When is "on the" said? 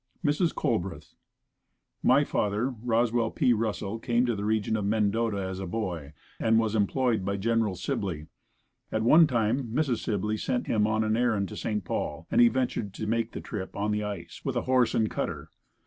13.75-14.03